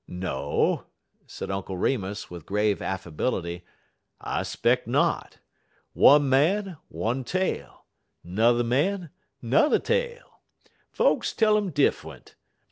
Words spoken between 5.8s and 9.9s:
One man, one tale; 'n'er man, 'n'er